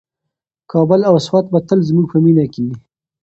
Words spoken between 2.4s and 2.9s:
کې وي.